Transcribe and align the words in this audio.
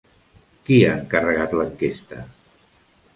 Qui 0.69 0.77
ha 0.87 0.95
encarregat 1.01 1.53
l'enquesta? 1.59 2.23